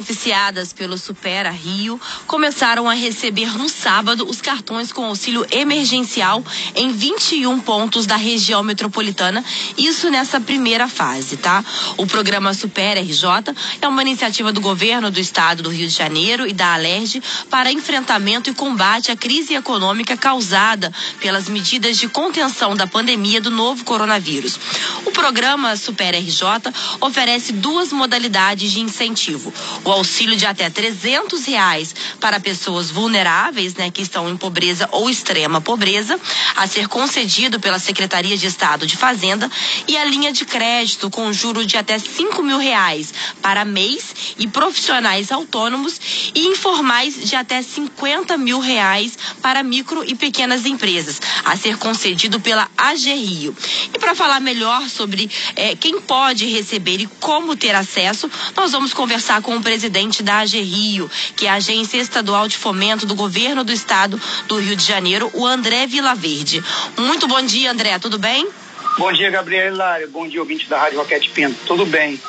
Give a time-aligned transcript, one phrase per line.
[0.00, 6.42] beneficiadas pelo Supera Rio começaram a receber no sábado os cartões com auxílio emergencial
[6.74, 9.44] em 21 pontos da região metropolitana,
[9.76, 11.62] isso nessa primeira fase, tá?
[11.98, 16.46] O programa Supera RJ é uma iniciativa do governo do estado do Rio de Janeiro
[16.46, 20.90] e da Alerj para enfrentamento e combate à crise econômica causada
[21.20, 24.58] pelas medidas de contenção da pandemia do novo coronavírus.
[25.04, 26.72] O programa Supera RJ
[27.02, 29.52] oferece duas modalidades de incentivo.
[29.84, 34.88] O o auxílio de até 300 reais para pessoas vulneráveis, né, que estão em pobreza
[34.92, 36.18] ou extrema pobreza,
[36.56, 39.50] a ser concedido pela Secretaria de Estado de Fazenda
[39.88, 44.46] e a linha de crédito com juro de até 5 mil reais para mês e
[44.46, 46.00] profissionais autônomos
[46.34, 52.38] e informais de até 50 mil reais para micro e pequenas empresas, a ser concedido
[52.40, 53.56] pela AG Rio.
[53.92, 58.94] E para falar melhor sobre eh, quem pode receber e como ter acesso, nós vamos
[58.94, 63.14] conversar com o presidente da AG Rio, que é a Agência Estadual de Fomento do
[63.14, 66.60] Governo do Estado do Rio de Janeiro, o André Vilaverde.
[66.98, 68.48] Muito bom dia, André, tudo bem?
[68.98, 70.08] Bom dia, Gabriela Hilário.
[70.08, 71.56] Bom dia, ouvinte da Rádio Roquete Pinto.
[71.66, 72.20] Tudo bem?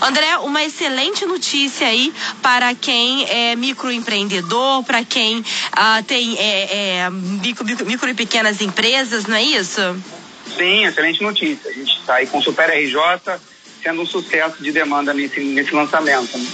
[0.00, 7.10] André, uma excelente notícia aí para quem é microempreendedor, para quem ah, tem é, é,
[7.10, 9.80] micro, micro, micro, e pequenas empresas, não é isso?
[10.56, 11.70] Sim, excelente notícia.
[11.70, 12.98] A gente está aí com o Super RJ,
[13.82, 16.38] sendo um sucesso de demanda nesse, nesse lançamento.
[16.38, 16.46] Né?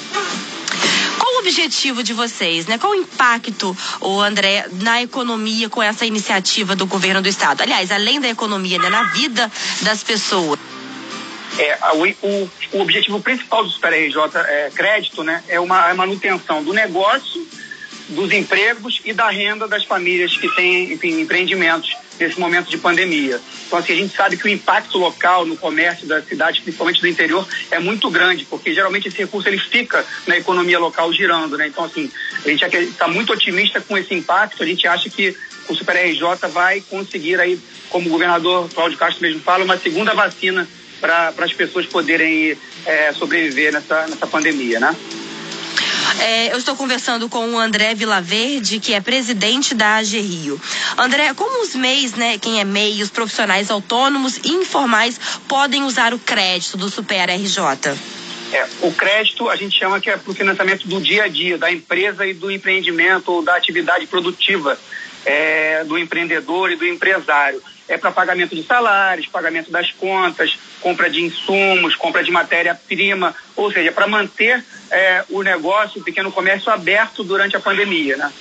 [1.18, 2.78] Qual o objetivo de vocês, né?
[2.78, 7.60] Qual o impacto, o André, na economia com essa iniciativa do governo do estado?
[7.60, 9.50] Aliás, além da economia, né, na vida
[9.82, 10.58] das pessoas.
[11.58, 15.94] É, o, o, o objetivo principal do Super RJ é, Crédito né, é uma a
[15.94, 17.46] manutenção do negócio,
[18.08, 23.40] dos empregos e da renda das famílias que têm enfim, empreendimentos nesse momento de pandemia.
[23.66, 27.08] Então, assim, a gente sabe que o impacto local no comércio da cidade, principalmente do
[27.08, 31.68] interior, é muito grande, porque geralmente esse recurso ele fica na economia local girando, né?
[31.68, 32.10] Então, assim,
[32.44, 35.36] a gente está muito otimista com esse impacto, a gente acha que
[35.68, 37.58] o Super RJ vai conseguir aí,
[37.90, 40.66] como o governador Cláudio Castro mesmo fala, uma segunda vacina
[41.00, 44.96] para as pessoas poderem é, sobreviver nessa, nessa pandemia, né?
[46.20, 50.60] É, eu estou conversando com o André Vilaverde, que é presidente da AG Rio.
[50.96, 56.14] André, como os MEIs, né, quem é MEI, os profissionais autônomos e informais podem usar
[56.14, 57.96] o crédito do Super RJ?
[58.52, 61.58] É, o crédito a gente chama que é para o financiamento do dia a dia,
[61.58, 64.78] da empresa e do empreendimento ou da atividade produtiva
[65.24, 67.62] é, do empreendedor e do empresário.
[67.88, 73.72] É para pagamento de salários, pagamento das contas, compra de insumos, compra de matéria-prima, ou
[73.72, 78.32] seja, para manter é, o negócio, o pequeno comércio aberto durante a pandemia, né?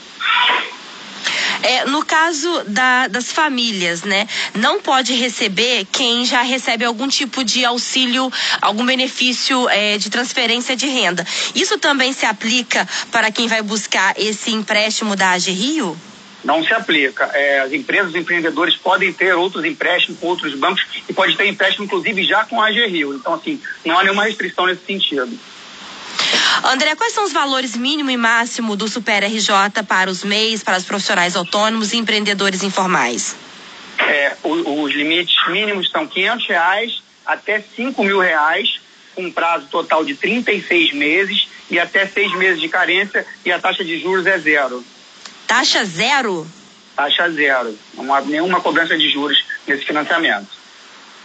[1.63, 4.27] É, no caso da, das famílias, né?
[4.53, 8.31] Não pode receber quem já recebe algum tipo de auxílio,
[8.61, 11.25] algum benefício é, de transferência de renda.
[11.55, 15.97] Isso também se aplica para quem vai buscar esse empréstimo da AG Rio?
[16.43, 17.25] Não se aplica.
[17.33, 21.47] É, as empresas, os empreendedores podem ter outros empréstimos com outros bancos e pode ter
[21.47, 23.13] empréstimo, inclusive, já com a AG Rio.
[23.13, 25.37] Então, assim, não há nenhuma restrição nesse sentido.
[26.63, 30.77] André, quais são os valores mínimo e máximo do Super RJ para os MEIs, para
[30.77, 33.35] os profissionais autônomos e empreendedores informais?
[33.99, 38.79] É, o, os limites mínimos são 500 reais até 5 mil reais,
[39.13, 43.83] com prazo total de 36 meses e até seis meses de carência e a taxa
[43.83, 44.83] de juros é zero.
[45.47, 46.45] Taxa zero?
[46.95, 47.77] Taxa zero.
[47.93, 50.47] Não há nenhuma cobrança de juros nesse financiamento.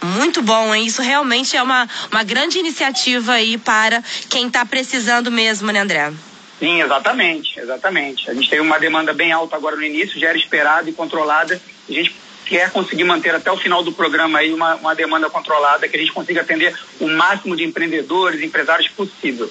[0.01, 0.85] Muito bom, hein?
[0.85, 6.11] Isso realmente é uma, uma grande iniciativa aí para quem está precisando mesmo, né, André?
[6.59, 8.29] Sim, exatamente, exatamente.
[8.29, 11.61] A gente teve uma demanda bem alta agora no início, já era esperada e controlada.
[11.89, 15.87] A gente quer conseguir manter até o final do programa aí uma, uma demanda controlada,
[15.87, 19.49] que a gente consiga atender o máximo de empreendedores, empresários possível.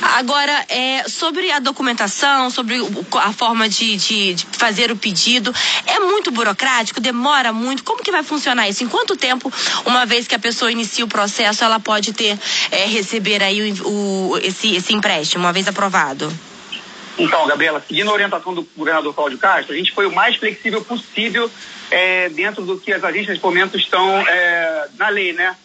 [0.00, 2.76] Agora, é, sobre a documentação, sobre
[3.20, 5.52] a forma de, de, de, fazer o pedido,
[5.86, 7.82] é muito burocrático, demora muito.
[7.82, 8.84] Como que vai funcionar isso?
[8.84, 9.52] Em quanto tempo,
[9.84, 12.38] uma vez que a pessoa inicia o processo, ela pode ter,
[12.70, 16.32] é, receber aí o, o, esse, esse empréstimo, uma vez aprovado?
[17.18, 20.84] Então, Gabriela, seguindo a orientação do governador Cláudio Castro, a gente foi o mais flexível
[20.84, 21.50] possível
[21.90, 25.56] é, dentro do que as agências de fomento estão é, na lei, né?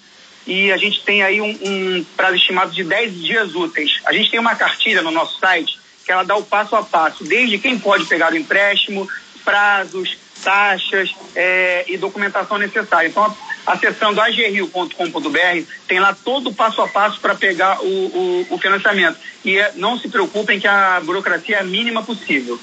[0.45, 3.99] E a gente tem aí um, um, prazo estimado de 10 dias úteis.
[4.05, 7.23] A gente tem uma cartilha no nosso site que ela dá o passo a passo,
[7.23, 9.07] desde quem pode pegar o empréstimo,
[9.45, 13.07] prazos, taxas é, e documentação necessária.
[13.07, 13.35] Então,
[13.65, 19.17] acessando agrio.com.br, tem lá todo o passo a passo para pegar o, o, o, financiamento.
[19.45, 22.59] E é, não se preocupem que a burocracia é a mínima possível.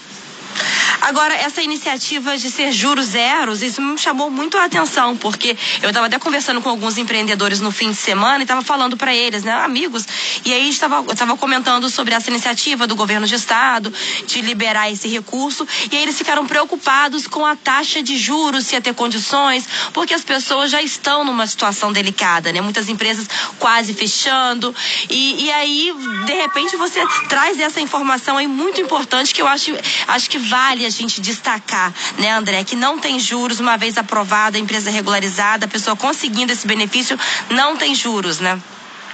[1.10, 5.88] Agora, essa iniciativa de ser juros zeros, isso me chamou muito a atenção, porque eu
[5.88, 9.42] estava até conversando com alguns empreendedores no fim de semana e estava falando para eles,
[9.42, 10.06] né, amigos,
[10.44, 11.02] e aí estava
[11.36, 13.92] comentando sobre essa iniciativa do governo de estado
[14.24, 18.76] de liberar esse recurso, e aí eles ficaram preocupados com a taxa de juros, se
[18.76, 22.60] ia ter condições, porque as pessoas já estão numa situação delicada, né?
[22.60, 23.26] Muitas empresas
[23.58, 24.72] quase fechando,
[25.08, 25.92] e, e aí,
[26.24, 29.72] de repente, você traz essa informação aí muito importante que eu acho,
[30.06, 34.56] acho que vale a gente destacar, né, André, que não tem juros, uma vez aprovada,
[34.56, 37.19] a empresa regularizada, a pessoa conseguindo esse benefício,
[37.50, 38.61] não tem juros, né?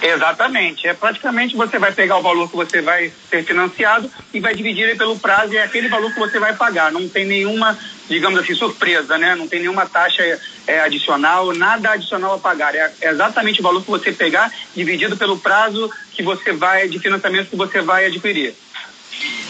[0.02, 0.86] Exatamente.
[0.86, 4.84] É praticamente você vai pegar o valor que você vai ser financiado e vai dividir
[4.84, 6.92] ele pelo prazo e é aquele valor que você vai pagar.
[6.92, 7.76] Não tem nenhuma,
[8.08, 9.34] digamos assim, surpresa, né?
[9.34, 10.22] Não tem nenhuma taxa
[10.66, 12.74] é, adicional, nada adicional a pagar.
[12.74, 17.50] É exatamente o valor que você pegar dividido pelo prazo que você vai, de financiamento
[17.50, 18.54] que você vai adquirir.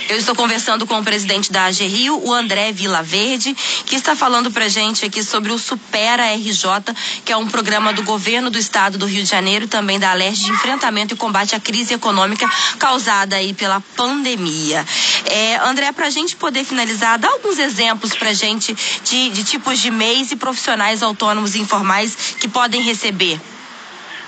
[0.09, 3.53] Eu estou conversando com o presidente da AG Rio, o André Vilaverde,
[3.87, 6.95] que está falando para gente aqui sobre o Supera RJ,
[7.25, 10.45] que é um programa do governo do estado do Rio de Janeiro também da Leste
[10.45, 12.49] de enfrentamento e combate à crise econômica
[12.79, 14.87] causada aí pela pandemia.
[15.25, 19.81] É, André, para a gente poder finalizar, dá alguns exemplos para gente de, de tipos
[19.81, 23.41] de MEIs e profissionais autônomos informais que podem receber.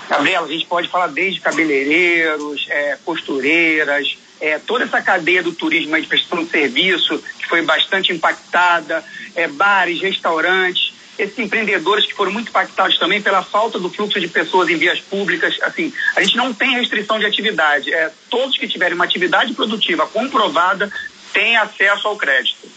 [0.09, 5.99] Gabriela, a gente pode falar desde cabeleireiros, é, costureiras, é, toda essa cadeia do turismo
[5.99, 9.03] de prestação de serviço, que foi bastante impactada,
[9.35, 14.27] é, bares, restaurantes, esses empreendedores que foram muito impactados também pela falta do fluxo de
[14.29, 15.57] pessoas em vias públicas.
[15.61, 17.93] Assim, a gente não tem restrição de atividade.
[17.93, 20.89] É, todos que tiverem uma atividade produtiva comprovada
[21.33, 22.69] têm acesso ao crédito.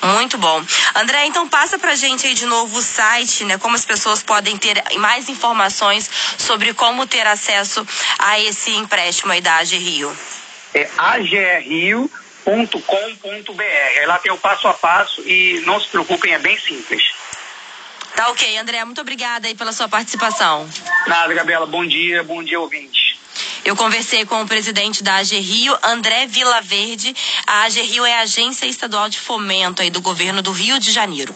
[0.00, 0.64] Muito bom.
[0.94, 3.58] André, então passa pra gente aí de novo o site, né?
[3.58, 6.08] Como as pessoas podem ter mais informações
[6.38, 7.84] sobre como ter acesso
[8.20, 10.16] a esse empréstimo aí da Rio
[10.74, 12.08] é agrrio.com.br.
[13.98, 17.02] Aí lá tem o passo a passo e não se preocupem, é bem simples.
[18.14, 20.68] Tá ok, André, muito obrigada aí pela sua participação.
[21.06, 23.18] Nada, Gabriela, bom dia, bom dia, ouvinte.
[23.64, 27.14] Eu conversei com o presidente da AG Rio, André Vilaverde.
[27.46, 30.90] A AG Rio é a agência estadual de fomento aí do governo do Rio de
[30.90, 31.34] Janeiro.